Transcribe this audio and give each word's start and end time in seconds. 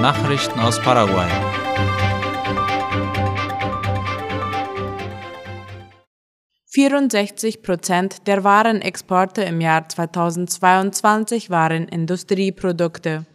Nachrichten 0.00 0.60
aus 0.60 0.80
Paraguay. 0.80 1.28
Vierundsechzig 6.66 7.62
Prozent 7.62 8.28
der 8.28 8.44
Warenexporte 8.44 9.42
im 9.42 9.60
Jahr 9.60 9.88
2022 9.88 11.50
waren 11.50 11.88
Industrieprodukte. 11.88 13.26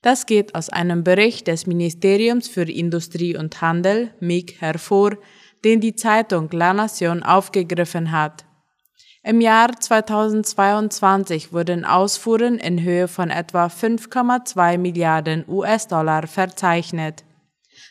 Das 0.00 0.24
geht 0.24 0.54
aus 0.54 0.70
einem 0.70 1.04
Bericht 1.04 1.46
des 1.46 1.66
Ministeriums 1.66 2.48
für 2.48 2.62
Industrie 2.62 3.36
und 3.36 3.60
Handel, 3.60 4.14
MIG, 4.20 4.62
hervor, 4.62 5.18
den 5.62 5.82
die 5.82 5.94
Zeitung 5.94 6.48
La 6.52 6.72
Nation 6.72 7.22
aufgegriffen 7.22 8.12
hat. 8.12 8.46
Im 9.22 9.42
Jahr 9.42 9.78
2022 9.78 11.52
wurden 11.52 11.84
Ausfuhren 11.84 12.56
in 12.56 12.82
Höhe 12.82 13.06
von 13.06 13.28
etwa 13.28 13.66
5,2 13.66 14.78
Milliarden 14.78 15.44
US-Dollar 15.46 16.26
verzeichnet. 16.26 17.24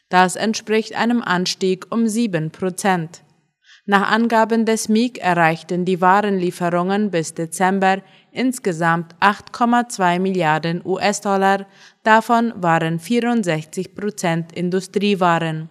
Das 0.09 0.35
entspricht 0.35 0.95
einem 0.95 1.21
Anstieg 1.21 1.85
um 1.91 2.07
7 2.07 2.49
Prozent. 2.49 3.21
Nach 3.85 4.11
Angaben 4.11 4.65
des 4.65 4.89
MIG 4.89 5.19
erreichten 5.19 5.85
die 5.85 6.01
Warenlieferungen 6.01 7.11
bis 7.11 7.35
Dezember 7.35 8.01
insgesamt 8.31 9.13
8,2 9.19 10.19
Milliarden 10.19 10.81
US-Dollar, 10.83 11.67
davon 12.01 12.53
waren 12.55 12.99
64 12.99 13.93
Prozent 13.93 14.51
Industriewaren. 14.51 15.69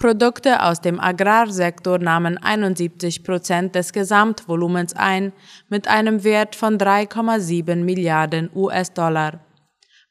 Produkte 0.00 0.62
aus 0.62 0.80
dem 0.80 0.98
Agrarsektor 0.98 1.98
nahmen 1.98 2.38
71 2.38 3.22
Prozent 3.22 3.74
des 3.74 3.92
Gesamtvolumens 3.92 4.94
ein, 4.96 5.34
mit 5.68 5.88
einem 5.88 6.24
Wert 6.24 6.56
von 6.56 6.78
3,7 6.78 7.76
Milliarden 7.84 8.48
US-Dollar. 8.54 9.40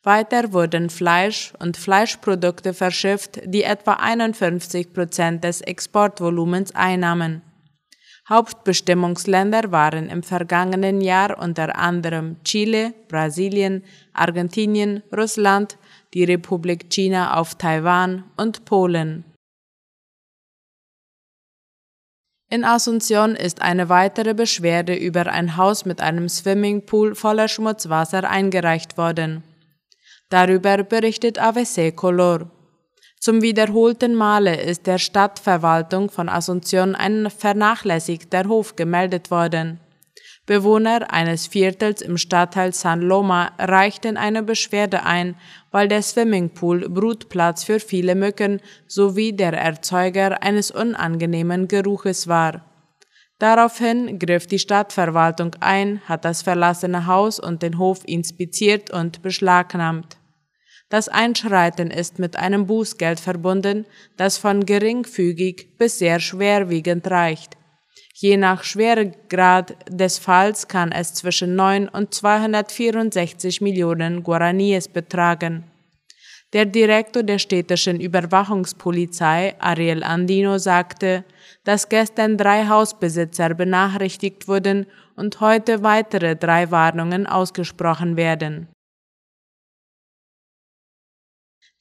Weiter 0.03 0.53
wurden 0.53 0.91
Fleisch 0.91 1.54
und 1.57 1.76
Fleischprodukte 1.76 2.76
verschifft, 2.76 3.41
die 3.46 3.63
etwa 3.63 3.93
51 3.93 4.93
Prozent 4.93 5.43
des 5.43 5.62
Exportvolumens 5.62 6.76
einnahmen. 6.76 7.41
Hauptbestimmungsländer 8.29 9.71
waren 9.71 10.07
im 10.07 10.21
vergangenen 10.21 11.01
Jahr 11.01 11.40
unter 11.40 11.76
anderem 11.76 12.35
Chile, 12.43 12.93
Brasilien, 13.07 13.84
Argentinien, 14.13 15.01
Russland, 15.12 15.79
die 16.13 16.26
Republik 16.26 16.91
China 16.91 17.40
auf 17.40 17.55
Taiwan 17.55 18.26
und 18.37 18.65
Polen. 18.65 19.26
In 22.52 22.66
Asunción 22.66 23.36
ist 23.36 23.62
eine 23.62 23.90
weitere 23.90 24.34
Beschwerde 24.34 24.96
über 24.96 25.28
ein 25.28 25.55
Haus 25.55 25.86
mit 25.86 26.02
einem 26.02 26.28
Swimmingpool 26.28 27.14
voller 27.14 27.48
Schmutzwasser 27.48 28.28
eingereicht 28.28 28.98
worden. 28.98 29.44
Darüber 30.30 30.84
berichtet 30.84 31.38
AVC 31.38 31.96
Color. 31.96 32.50
Zum 33.20 33.44
wiederholten 33.44 34.16
Male 34.16 34.60
ist 34.60 34.88
der 34.88 34.98
Stadtverwaltung 34.98 36.10
von 36.10 36.27
Asunción 36.27 36.96
ein 36.96 37.30
vernachlässigter 37.30 38.48
Hof 38.48 38.76
gemeldet 38.76 39.30
worden. 39.30 39.80
Bewohner 40.50 41.14
eines 41.14 41.46
Viertels 41.46 42.02
im 42.02 42.18
Stadtteil 42.18 42.74
San 42.74 43.02
Loma 43.02 43.52
reichten 43.60 44.18
eine 44.18 44.42
Beschwerde 44.42 45.05
ein, 45.05 45.36
weil 45.70 45.88
der 45.88 46.02
Swimmingpool 46.02 46.90
Brutplatz 46.90 47.64
für 47.64 47.80
viele 47.80 48.16
Mücken 48.16 48.60
sowie 48.88 49.32
der 49.32 49.54
Erzeuger 49.54 50.42
eines 50.42 50.72
unangenehmen 50.72 51.68
Geruches 51.68 52.27
war. 52.27 52.66
Daraufhin 53.38 54.18
griff 54.18 54.48
die 54.48 54.58
Stadtverwaltung 54.58 55.55
ein, 55.60 56.02
hat 56.05 56.26
das 56.26 56.42
verlassene 56.42 57.05
Haus 57.05 57.40
und 57.40 57.62
den 57.62 57.77
Hof 57.77 58.02
inspiziert 58.08 58.90
und 58.90 59.22
beschlagnahmt. 59.22 60.18
Das 60.90 61.10
Einschreiten 61.10 61.92
ist 61.92 62.18
mit 62.18 62.38
einem 62.38 62.66
Bußgeld 62.66 63.20
verbunden, 63.20 63.86
das 64.18 64.40
von 64.40 64.66
geringfügig 64.66 65.78
bis 65.78 66.00
sehr 66.00 66.20
schwerwiegend 66.20 67.06
reicht. 67.12 67.59
Je 68.22 68.35
nach 68.35 68.66
Schweregrad 68.66 69.78
des 69.90 70.19
Falls 70.19 70.68
kann 70.68 70.91
es 70.91 71.13
zwischen 71.13 71.56
9 71.56 71.88
und 71.88 72.13
264 72.13 73.62
Millionen 73.62 74.24
Guaraníes 74.24 74.90
betragen. 74.90 75.63
Der 76.52 76.66
Direktor 76.66 77.24
der 77.24 77.40
städtischen 77.40 78.02
Überwachungspolizei, 78.02 79.56
Ariel 79.59 80.03
Andino, 80.03 80.58
sagte, 80.58 81.24
dass 81.63 81.88
gestern 81.88 82.38
drei 82.38 82.68
Hausbesitzer 82.68 83.53
benachrichtigt 83.53 84.50
wurden 84.50 84.85
und 85.16 85.40
heute 85.40 85.81
weitere 85.84 86.35
drei 86.35 86.72
Warnungen 86.72 87.25
ausgesprochen 87.25 88.18
werden. 88.18 88.68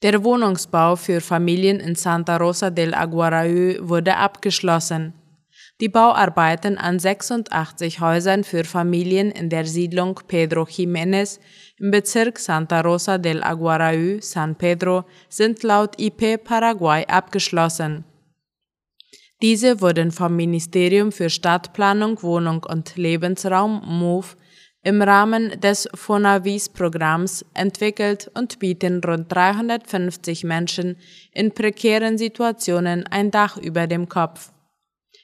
Der 0.01 0.23
Wohnungsbau 0.23 0.95
für 0.95 1.19
Familien 1.19 1.81
in 1.81 1.95
Santa 1.95 2.37
Rosa 2.37 2.69
del 2.69 2.93
Aguaraú 2.93 3.89
wurde 3.89 4.15
abgeschlossen. 4.15 5.18
Die 5.81 5.87
Bauarbeiten 5.87 6.77
an 6.77 6.99
86 6.99 8.01
Häusern 8.01 8.43
für 8.43 8.65
Familien 8.65 9.31
in 9.31 9.49
der 9.49 9.65
Siedlung 9.65 10.19
Pedro 10.27 10.63
Jiménez 10.63 11.39
im 11.77 11.89
Bezirk 11.89 12.37
Santa 12.37 12.81
Rosa 12.81 13.17
del 13.17 13.41
Aguaraú, 13.41 14.19
San 14.19 14.55
Pedro, 14.55 15.05
sind 15.29 15.63
laut 15.63 15.97
IP 15.97 16.43
Paraguay 16.43 17.05
abgeschlossen. 17.07 18.03
Diese 19.41 19.79
wurden 19.79 20.11
vom 20.11 20.35
Ministerium 20.35 21.13
für 21.13 21.29
Stadtplanung, 21.29 22.21
Wohnung 22.23 22.65
und 22.65 22.97
Lebensraum 22.97 23.81
MOVE 23.85 24.35
im 24.83 25.01
Rahmen 25.01 25.61
des 25.61 25.87
Fonavis-Programms 25.93 27.45
entwickelt 27.53 28.29
und 28.33 28.59
bieten 28.59 29.01
rund 29.01 29.31
350 29.31 30.43
Menschen 30.43 30.97
in 31.31 31.53
prekären 31.53 32.17
Situationen 32.17 33.07
ein 33.07 33.31
Dach 33.31 33.55
über 33.55 33.87
dem 33.87 34.09
Kopf. 34.09 34.51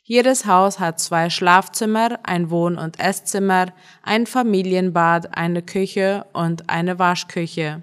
Jedes 0.07 0.45
Haus 0.45 0.79
hat 0.79 0.99
zwei 0.99 1.31
Schlafzimmer, 1.31 2.19
ein 2.21 2.51
Wohn- 2.51 2.77
und 2.77 2.99
Esszimmer, 2.99 3.73
ein 4.03 4.27
Familienbad, 4.27 5.35
eine 5.35 5.63
Küche 5.63 6.27
und 6.31 6.69
eine 6.69 6.99
Waschküche. 6.99 7.81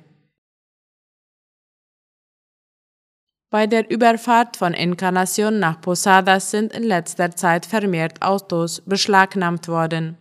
Bei 3.51 3.67
der 3.67 3.91
Überfahrt 3.91 4.57
von 4.57 4.73
Encarnacion 4.73 5.59
nach 5.59 5.81
Posadas 5.81 6.53
sind 6.53 6.73
in 6.73 6.85
letzter 6.85 7.33
Zeit 7.33 7.67
vermehrt 7.67 8.23
Autos 8.23 8.83
beschlagnahmt 8.83 9.67
worden. 9.67 10.17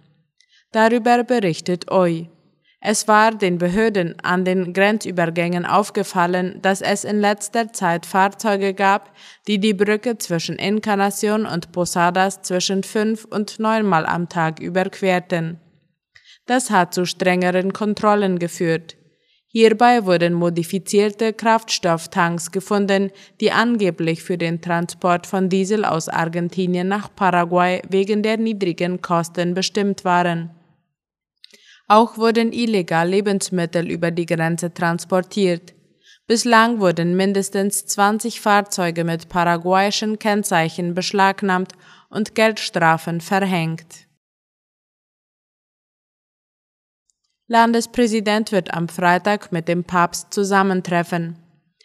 Darüber 0.71 1.23
berichtet 1.23 1.91
OI. 1.91 2.31
Es 2.83 3.07
war 3.07 3.29
den 3.29 3.59
Behörden 3.59 4.15
an 4.23 4.43
den 4.43 4.73
Grenzübergängen 4.73 5.67
aufgefallen, 5.67 6.57
dass 6.63 6.81
es 6.81 7.03
in 7.03 7.21
letzter 7.21 7.71
Zeit 7.71 8.07
Fahrzeuge 8.07 8.73
gab, 8.73 9.15
die 9.47 9.59
die 9.59 9.75
Brücke 9.75 10.17
zwischen 10.17 10.57
Encarnacion 10.57 11.45
und 11.45 11.71
Posadas 11.71 12.41
zwischen 12.41 12.81
fünf 12.81 13.25
und 13.25 13.59
neunmal 13.59 14.07
am 14.07 14.29
Tag 14.29 14.59
überquerten. 14.59 15.59
Das 16.47 16.71
hat 16.71 16.95
zu 16.95 17.05
strengeren 17.05 17.71
Kontrollen 17.71 18.39
geführt. 18.39 18.97
Hierbei 19.45 20.05
wurden 20.05 20.33
modifizierte 20.33 21.33
Kraftstofftanks 21.33 22.51
gefunden, 22.51 23.11
die 23.41 23.51
angeblich 23.51 24.23
für 24.23 24.39
den 24.39 24.59
Transport 24.59 25.27
von 25.27 25.49
Diesel 25.49 25.85
aus 25.85 26.09
Argentinien 26.09 26.87
nach 26.87 27.13
Paraguay 27.13 27.81
wegen 27.89 28.23
der 28.23 28.37
niedrigen 28.37 29.01
Kosten 29.01 29.53
bestimmt 29.53 30.03
waren. 30.03 30.49
Auch 31.91 32.17
wurden 32.17 32.53
illegal 32.53 33.09
Lebensmittel 33.09 33.91
über 33.91 34.11
die 34.11 34.25
Grenze 34.25 34.73
transportiert. 34.73 35.73
Bislang 36.25 36.79
wurden 36.79 37.17
mindestens 37.17 37.85
20 37.85 38.39
Fahrzeuge 38.39 39.03
mit 39.03 39.27
paraguayischen 39.27 40.17
Kennzeichen 40.17 40.93
beschlagnahmt 40.93 41.73
und 42.09 42.33
Geldstrafen 42.33 43.19
verhängt. 43.19 44.07
Landespräsident 47.47 48.53
wird 48.53 48.73
am 48.73 48.87
Freitag 48.87 49.51
mit 49.51 49.67
dem 49.67 49.83
Papst 49.83 50.33
zusammentreffen. 50.33 51.35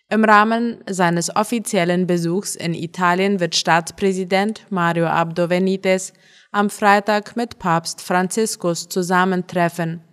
Im 0.09 0.23
Rahmen 0.23 0.85
seines 0.89 1.35
offiziellen 1.35 2.07
Besuchs 2.07 2.55
in 2.55 2.75
Italien 2.75 3.41
wird 3.41 3.57
Staatspräsident 3.57 4.65
Mario 4.71 5.07
Abdo 5.07 5.49
Benitez 5.49 6.13
am 6.53 6.71
Freitag 6.71 7.37
mit 7.37 7.59
Papst 7.59 8.01
Franziskus 8.01 8.89
zusammentreffen. 8.89 10.06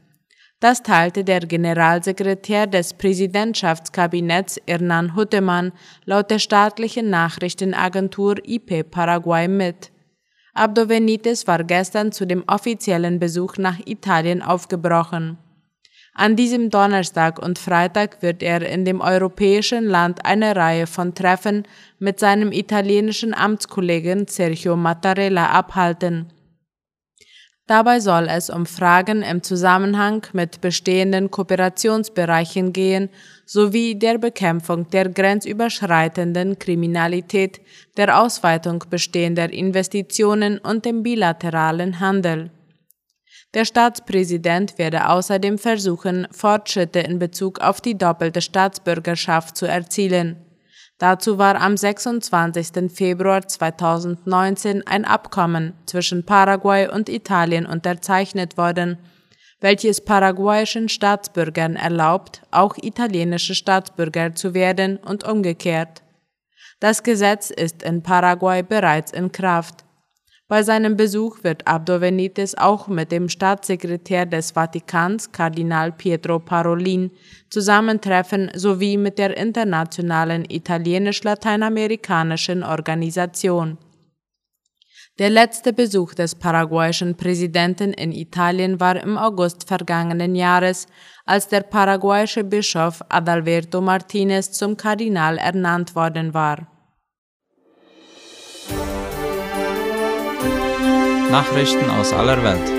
Das 0.64 0.82
teilte 0.82 1.26
der 1.26 1.42
Generalsekretär 1.42 2.68
des 2.68 2.94
Präsidentschaftskabinetts 2.94 4.62
Hernan 4.66 5.14
Huttemann 5.14 5.74
laut 6.06 6.32
der 6.32 6.40
staatlichen 6.40 7.10
Nachrichtenagentur 7.10 8.36
IP 8.46 8.90
Paraguay 8.90 9.50
mit. 9.50 9.92
Abdo 10.54 10.86
Benitez 10.86 11.48
war 11.48 11.66
gestern 11.66 12.14
zu 12.14 12.26
dem 12.26 12.46
offiziellen 12.48 13.20
Besuch 13.20 13.58
nach 13.58 13.78
Italien 13.86 14.42
aufgebrochen. 14.42 15.38
An 16.14 16.38
diesem 16.38 16.70
Donnerstag 16.70 17.40
und 17.40 17.60
Freitag 17.60 18.22
wird 18.22 18.42
er 18.42 18.62
in 18.62 18.86
dem 18.86 19.02
europäischen 19.02 19.86
Land 19.86 20.26
eine 20.26 20.56
Reihe 20.56 20.88
von 20.88 21.14
Treffen 21.14 21.68
mit 22.00 22.22
seinem 22.22 22.54
italienischen 22.54 23.34
Amtskollegen 23.34 24.28
Sergio 24.30 24.78
Mattarella 24.78 25.48
abhalten. 25.48 26.32
Dabei 27.66 28.02
soll 28.02 28.28
es 28.30 28.50
um 28.50 28.66
Fragen 28.66 29.22
im 29.22 29.42
Zusammenhang 29.42 30.28
mit 30.34 30.60
bestehenden 30.60 31.32
Kooperationsbereichen 31.32 32.74
gehen 32.74 33.10
sowie 33.46 33.96
der 33.96 34.18
Bekämpfung 34.18 34.90
der 34.90 35.08
grenzüberschreitenden 35.08 36.60
Kriminalität, 36.60 37.62
der 37.96 38.20
Ausweitung 38.20 38.84
bestehender 38.90 39.52
Investitionen 39.52 40.58
und 40.58 40.84
dem 40.84 41.04
bilateralen 41.04 42.02
Handel. 42.02 42.52
Der 43.54 43.64
Staatspräsident 43.64 44.78
werde 44.78 45.08
außerdem 45.10 45.58
versuchen, 45.58 46.28
Fortschritte 46.32 47.00
in 47.00 47.18
Bezug 47.18 47.60
auf 47.60 47.80
die 47.80 47.98
doppelte 47.98 48.42
Staatsbürgerschaft 48.42 49.56
zu 49.56 49.68
erzielen. 49.68 50.43
Dazu 51.04 51.38
war 51.38 51.60
am 51.60 51.76
26. 51.76 52.90
Februar 52.90 53.46
2019 53.46 54.88
ein 54.88 55.04
Abkommen 55.04 55.74
zwischen 55.86 56.26
Paraguay 56.26 56.88
und 56.88 57.10
Italien 57.10 57.66
unterzeichnet 57.66 58.56
worden, 58.56 58.98
welches 59.60 60.00
paraguayischen 60.00 60.88
Staatsbürgern 60.88 61.76
erlaubt, 61.76 62.44
auch 62.52 62.78
italienische 62.78 63.54
Staatsbürger 63.54 64.34
zu 64.34 64.54
werden 64.54 64.96
und 64.96 65.26
umgekehrt. 65.26 66.04
Das 66.80 67.04
Gesetz 67.04 67.50
ist 67.50 67.84
in 67.84 68.02
Paraguay 68.02 68.64
bereits 68.64 69.12
in 69.12 69.30
Kraft. 69.34 69.83
Bei 70.50 70.62
seinem 70.62 70.98
Besuch 70.98 71.42
wird 71.44 71.68
Abdo 71.68 72.00
Benitez 72.00 72.54
auch 72.56 72.88
mit 72.88 73.14
dem 73.14 73.30
Staatssekretär 73.30 74.26
des 74.26 74.52
Vatikans, 74.52 75.32
Kardinal 75.32 75.94
Pietro 75.94 76.40
Parolin, 76.40 77.12
zusammentreffen 77.50 78.52
sowie 78.54 78.98
mit 78.98 79.18
der 79.18 79.38
internationalen 79.38 80.44
italienisch-lateinamerikanischen 80.44 82.64
Organisation. 82.64 83.78
Der 85.20 85.30
letzte 85.30 85.74
Besuch 85.74 86.16
des 86.16 86.36
paraguayischen 86.36 87.16
Präsidenten 87.16 87.94
in 87.94 88.12
Italien 88.12 88.80
war 88.80 89.02
im 89.02 89.18
August 89.18 89.68
vergangenen 89.68 90.36
Jahres, 90.36 90.88
als 91.26 91.48
der 91.48 91.62
paraguayische 91.62 92.44
Bischof 92.44 93.02
Adalberto 93.10 93.80
Martinez 93.80 94.52
zum 94.52 94.76
Kardinal 94.76 95.38
ernannt 95.38 95.96
worden 95.96 96.34
war. 96.34 96.73
Nachrichten 101.34 101.90
aus 101.90 102.14
aller 102.14 102.44
Welt. 102.44 102.70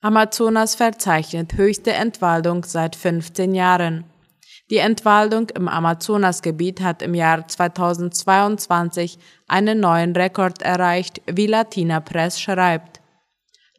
Amazonas 0.00 0.76
verzeichnet 0.76 1.52
höchste 1.58 1.92
Entwaldung 1.92 2.64
seit 2.64 2.96
15 2.96 3.54
Jahren. 3.54 4.04
Die 4.70 4.78
Entwaldung 4.78 5.50
im 5.50 5.68
Amazonasgebiet 5.68 6.80
hat 6.80 7.02
im 7.02 7.12
Jahr 7.12 7.46
2022 7.46 9.18
einen 9.46 9.80
neuen 9.80 10.16
Rekord 10.16 10.62
erreicht, 10.62 11.20
wie 11.26 11.48
Latina 11.48 12.00
Press 12.00 12.40
schreibt. 12.40 12.91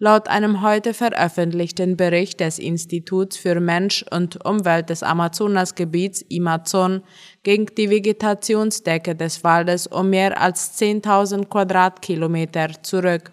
Laut 0.04 0.28
einem 0.28 0.62
heute 0.62 0.94
veröffentlichten 0.94 1.96
Bericht 1.96 2.42
des 2.42 2.60
Instituts 2.60 3.38
für 3.38 3.62
Mensch 3.62 4.04
und 4.12 4.44
Umwelt 4.46 4.90
des 4.90 5.02
Amazonasgebiets 5.02 6.26
Amazon 6.30 7.04
ging 7.44 7.72
die 7.78 7.90
Vegetationsdecke 7.90 9.16
des 9.16 9.46
Waldes 9.46 9.88
um 9.88 10.10
mehr 10.10 10.42
als 10.42 10.78
10.000 10.78 11.46
Quadratkilometer 11.46 12.84
zurück. 12.84 13.32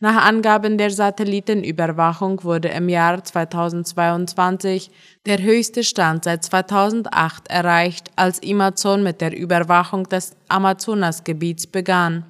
Nach 0.00 0.22
Angaben 0.22 0.76
der 0.76 0.90
Satellitenüberwachung 0.90 2.44
wurde 2.44 2.68
im 2.68 2.90
Jahr 2.90 3.24
2022 3.24 4.90
der 5.24 5.38
höchste 5.40 5.82
Stand 5.82 6.24
seit 6.24 6.44
2008 6.44 7.48
erreicht, 7.48 8.10
als 8.16 8.42
Amazon 8.42 9.02
mit 9.02 9.22
der 9.22 9.34
Überwachung 9.34 10.06
des 10.10 10.36
Amazonasgebiets 10.46 11.66
begann. 11.66 12.26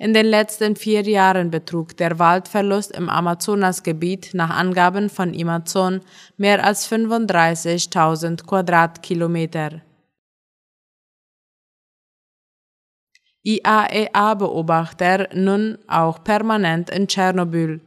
In 0.00 0.14
den 0.14 0.24
letzten 0.24 0.76
vier 0.76 1.02
Jahren 1.02 1.50
betrug 1.50 1.94
der 1.98 2.18
Waldverlust 2.18 2.90
im 2.92 3.10
Amazonasgebiet 3.10 4.30
nach 4.32 4.48
Angaben 4.48 5.10
von 5.10 5.38
Amazon 5.38 6.00
mehr 6.38 6.64
als 6.64 6.90
35.000 6.90 8.46
Quadratkilometer. 8.46 9.82
IAEA-Beobachter 13.42 15.28
nun 15.34 15.76
auch 15.86 16.24
permanent 16.24 16.88
in 16.88 17.06
Tschernobyl. 17.06 17.82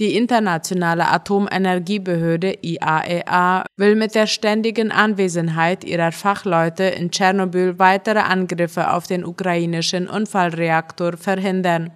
Die 0.00 0.14
Internationale 0.14 1.08
Atomenergiebehörde 1.08 2.58
IAEA 2.62 3.62
e 3.62 3.64
will 3.76 3.96
mit 3.96 4.14
der 4.14 4.28
ständigen 4.28 4.92
Anwesenheit 4.92 5.82
ihrer 5.82 6.12
Fachleute 6.12 6.84
in 6.84 7.10
Tschernobyl 7.10 7.80
weitere 7.80 8.20
Angriffe 8.20 8.92
auf 8.92 9.08
den 9.08 9.24
ukrainischen 9.24 10.08
Unfallreaktor 10.08 11.16
verhindern. 11.16 11.90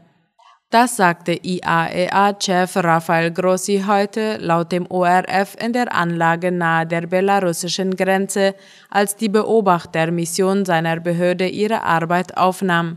Das 0.70 0.96
sagte 0.96 1.32
IAEA-Chef 1.32 2.76
Rafael 2.76 3.30
Grossi 3.30 3.84
heute 3.86 4.38
laut 4.38 4.72
dem 4.72 4.90
ORF 4.90 5.54
in 5.62 5.72
der 5.72 5.94
Anlage 5.94 6.50
nahe 6.50 6.86
der 6.86 7.02
belarussischen 7.02 7.94
Grenze, 7.94 8.56
als 8.90 9.14
die 9.14 9.28
Beobachtermission 9.28 10.64
seiner 10.64 10.98
Behörde 10.98 11.46
ihre 11.46 11.84
Arbeit 11.84 12.36
aufnahm. 12.36 12.96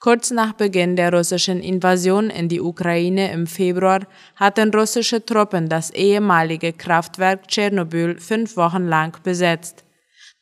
Kurz 0.00 0.30
nach 0.30 0.52
Beginn 0.52 0.94
der 0.94 1.12
russischen 1.12 1.60
Invasion 1.60 2.30
in 2.30 2.48
die 2.48 2.60
Ukraine 2.60 3.32
im 3.32 3.48
Februar 3.48 4.06
hatten 4.36 4.72
russische 4.72 5.26
Truppen 5.26 5.68
das 5.68 5.90
ehemalige 5.90 6.72
Kraftwerk 6.72 7.48
Tschernobyl 7.48 8.20
fünf 8.20 8.56
Wochen 8.56 8.86
lang 8.86 9.20
besetzt. 9.24 9.84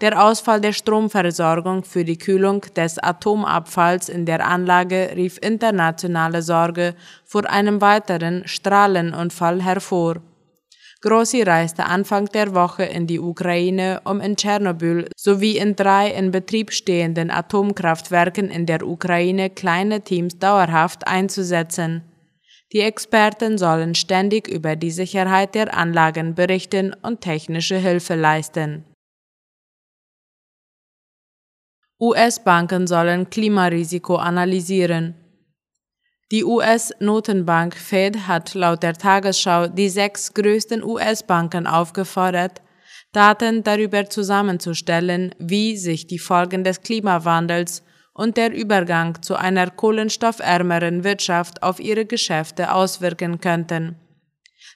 Der 0.02 0.22
Ausfall 0.22 0.60
der 0.60 0.74
Stromversorgung 0.74 1.84
für 1.84 2.04
die 2.04 2.18
Kühlung 2.18 2.60
des 2.76 2.98
Atomabfalls 2.98 4.10
in 4.10 4.26
der 4.26 4.46
Anlage 4.46 5.12
rief 5.16 5.38
internationale 5.40 6.42
Sorge 6.42 6.94
vor 7.24 7.48
einem 7.48 7.80
weiteren 7.80 8.46
Strahlenunfall 8.46 9.62
hervor. 9.62 10.16
Grossi 11.06 11.42
reiste 11.42 11.84
Anfang 11.84 12.26
der 12.26 12.52
Woche 12.52 12.82
in 12.82 13.06
die 13.06 13.20
Ukraine, 13.20 14.00
um 14.02 14.20
in 14.20 14.34
Tschernobyl 14.34 15.08
sowie 15.16 15.56
in 15.56 15.76
drei 15.76 16.10
in 16.10 16.32
Betrieb 16.32 16.72
stehenden 16.72 17.30
Atomkraftwerken 17.30 18.50
in 18.50 18.66
der 18.66 18.84
Ukraine 18.84 19.48
kleine 19.48 20.00
Teams 20.00 20.40
dauerhaft 20.40 21.06
einzusetzen. 21.06 22.02
Die 22.72 22.80
Experten 22.80 23.56
sollen 23.56 23.94
ständig 23.94 24.48
über 24.48 24.74
die 24.74 24.90
Sicherheit 24.90 25.54
der 25.54 25.76
Anlagen 25.76 26.34
berichten 26.34 26.92
und 27.02 27.20
technische 27.20 27.76
Hilfe 27.76 28.16
leisten. 28.16 28.84
US-Banken 32.00 32.88
sollen 32.88 33.30
Klimarisiko 33.30 34.16
analysieren. 34.16 35.14
Die 36.32 36.44
US-Notenbank 36.44 37.76
Fed 37.76 38.26
hat 38.26 38.54
laut 38.54 38.82
der 38.82 38.94
Tagesschau 38.94 39.68
die 39.68 39.88
sechs 39.88 40.34
größten 40.34 40.82
US-Banken 40.82 41.68
aufgefordert, 41.68 42.62
Daten 43.12 43.62
darüber 43.62 44.10
zusammenzustellen, 44.10 45.32
wie 45.38 45.76
sich 45.76 46.08
die 46.08 46.18
Folgen 46.18 46.64
des 46.64 46.82
Klimawandels 46.82 47.84
und 48.12 48.36
der 48.36 48.52
Übergang 48.52 49.22
zu 49.22 49.36
einer 49.36 49.70
kohlenstoffärmeren 49.70 51.04
Wirtschaft 51.04 51.62
auf 51.62 51.78
ihre 51.78 52.06
Geschäfte 52.06 52.72
auswirken 52.74 53.40
könnten. 53.40 53.94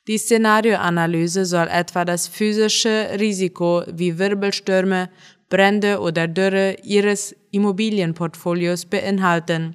Die 0.07 0.19
Szenarioanalyse 0.19 1.45
soll 1.45 1.67
etwa 1.69 2.05
das 2.05 2.29
physische 2.29 3.09
Risiko 3.19 3.83
wie 3.93 4.19
Wirbelstürme, 4.19 5.11
Brände 5.49 6.01
oder 6.01 6.29
Dürre 6.29 6.77
ihres 6.85 7.35
Immobilienportfolios 7.51 8.87
beinhalten. 8.87 9.75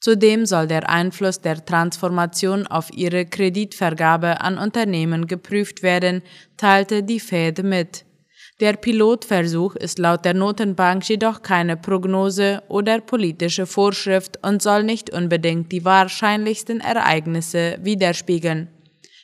Zudem 0.00 0.46
soll 0.46 0.66
der 0.66 0.88
Einfluss 0.88 1.42
der 1.42 1.64
Transformation 1.64 2.66
auf 2.66 2.90
ihre 2.92 3.26
Kreditvergabe 3.26 4.40
an 4.40 4.56
Unternehmen 4.56 5.26
geprüft 5.26 5.82
werden, 5.82 6.22
teilte 6.56 7.02
die 7.02 7.20
Fed 7.20 7.62
mit. 7.62 8.06
Der 8.60 8.74
Pilotversuch 8.74 9.76
ist 9.76 9.98
laut 9.98 10.24
der 10.24 10.34
Notenbank 10.34 11.06
jedoch 11.08 11.42
keine 11.42 11.76
Prognose 11.76 12.62
oder 12.68 13.00
politische 13.00 13.66
Vorschrift 13.66 14.38
und 14.46 14.62
soll 14.62 14.84
nicht 14.84 15.10
unbedingt 15.10 15.70
die 15.72 15.84
wahrscheinlichsten 15.84 16.80
Ereignisse 16.80 17.78
widerspiegeln. 17.82 18.68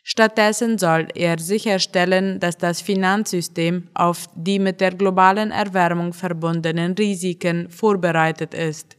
Stattdessen 0.04 0.78
soll 0.78 1.09
er 1.14 1.38
sicherstellen, 1.38 2.38
dass 2.38 2.59
das 2.59 2.80
Finanzsystem 2.80 3.88
auf 3.92 4.26
die 4.35 4.59
mit 4.59 4.80
der 4.80 4.95
globalen 4.95 5.50
Erwärmung 5.50 6.12
verbundenen 6.12 6.92
Risiken 6.92 7.68
vorbereitet 7.71 8.54
ist. 8.54 8.97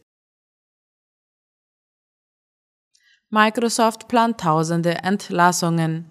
Microsoft 3.30 4.08
plant 4.08 4.40
tausende 4.40 4.94
Entlassungen. 5.02 6.08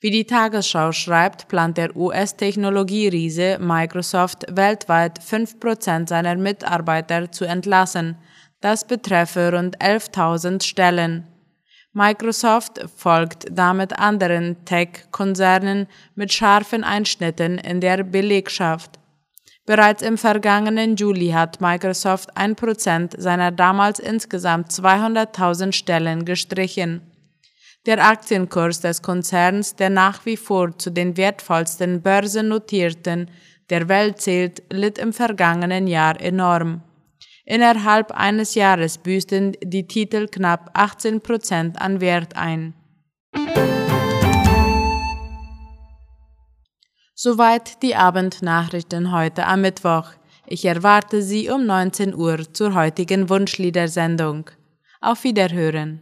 Wie 0.00 0.10
die 0.10 0.26
Tagesschau 0.26 0.90
schreibt, 0.90 1.46
plant 1.46 1.78
der 1.78 1.94
US-Technologieriese 1.94 3.58
Microsoft 3.60 4.44
weltweit 4.50 5.20
5% 5.20 6.08
seiner 6.08 6.34
Mitarbeiter 6.34 7.30
zu 7.30 7.44
entlassen. 7.44 8.16
Das 8.60 8.84
betreffe 8.84 9.52
rund 9.52 9.78
11.000 9.78 10.64
Stellen. 10.64 11.28
Microsoft 11.92 12.84
folgt 12.96 13.46
damit 13.52 13.96
anderen 13.96 14.64
Tech-Konzernen 14.64 15.86
mit 16.16 16.32
scharfen 16.32 16.82
Einschnitten 16.82 17.58
in 17.58 17.80
der 17.80 18.02
Belegschaft. 18.02 18.98
Bereits 19.68 20.00
im 20.02 20.16
vergangenen 20.16 20.96
Juli 20.96 21.28
hat 21.28 21.60
Microsoft 21.60 22.34
ein 22.38 22.56
Prozent 22.56 23.14
seiner 23.18 23.52
damals 23.52 23.98
insgesamt 23.98 24.70
200.000 24.70 25.72
Stellen 25.72 26.24
gestrichen. 26.24 27.02
Der 27.84 28.02
Aktienkurs 28.02 28.80
des 28.80 29.02
Konzerns, 29.02 29.76
der 29.76 29.90
nach 29.90 30.24
wie 30.24 30.38
vor 30.38 30.78
zu 30.78 30.88
den 30.88 31.18
wertvollsten 31.18 32.00
börsennotierten 32.00 33.30
der 33.68 33.90
Welt 33.90 34.22
zählt, 34.22 34.62
litt 34.72 34.96
im 34.96 35.12
vergangenen 35.12 35.86
Jahr 35.86 36.18
enorm. 36.18 36.80
Innerhalb 37.44 38.12
eines 38.12 38.54
Jahres 38.54 38.96
büßten 38.96 39.54
die 39.62 39.86
Titel 39.86 40.28
knapp 40.28 40.70
18 40.72 41.20
Prozent 41.20 41.78
an 41.78 42.00
Wert 42.00 42.36
ein. 42.36 42.72
Soweit 47.20 47.82
die 47.82 47.96
Abendnachrichten 47.96 49.10
heute 49.10 49.44
am 49.44 49.62
Mittwoch. 49.62 50.04
Ich 50.46 50.64
erwarte 50.64 51.20
Sie 51.20 51.50
um 51.50 51.66
19 51.66 52.14
Uhr 52.14 52.54
zur 52.54 52.74
heutigen 52.74 53.28
Wunschliedersendung. 53.28 54.48
Auf 55.00 55.24
Wiederhören. 55.24 56.00